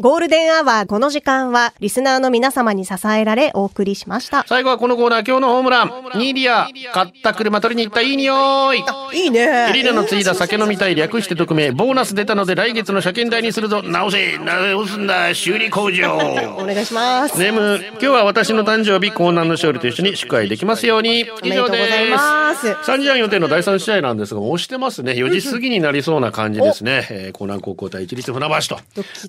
[0.00, 4.42] ゴールデンアワー、この時間は、リスナーの皆様に支えられ、お送りしました。
[4.48, 9.68] 最後はこのコーナー今日のホームランニーディア買った車取りに行ったいい匂いいいね。
[9.68, 17.38] エリナの継いだ酒飲みたい略して匿名ボーナス出たので来月の車検代にするぞ直せ直すんだ修理工場お願いします。
[17.38, 28.80] ネーム今日は私の誕生日江南の勝利と一緒に祝拝できますように以めでとうご上ですざいます3時半予定の第3試合なんですが押してますね4時過ぎになりそうな感じですね、えー江南高校対一律船橋と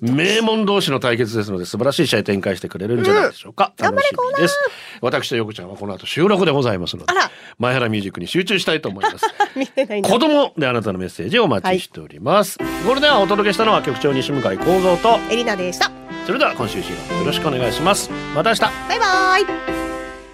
[0.02, 4.58] 名門同士の対決ですので素晴らしい試合展開してくれるんじゃないでしょうか、頑張れ楽しみです。
[5.00, 7.12] 私と横ちゃんはこの後収録でございますので
[7.58, 9.26] 前原ミュージックに集中したいと思います。
[10.02, 15.90] 子供であなたのメッセージをお待ちしております、ゴールデンはお届けしたのは局長西向幸三とエリナでした。
[16.26, 18.10] それでは今週週間よろしくお願いします。
[18.34, 18.60] また明日。
[18.62, 19.74] バイバイ。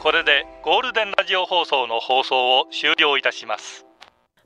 [0.00, 3.89] これでゴールデンラジオ放送の放送を終了いたします